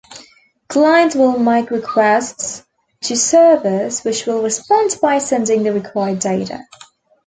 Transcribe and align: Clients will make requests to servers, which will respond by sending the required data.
Clients 0.67 1.15
will 1.15 1.37
make 1.37 1.69
requests 1.69 2.63
to 3.03 3.15
servers, 3.15 4.01
which 4.03 4.25
will 4.25 4.41
respond 4.41 4.97
by 4.99 5.19
sending 5.19 5.61
the 5.61 5.71
required 5.73 6.17
data. 6.17 6.61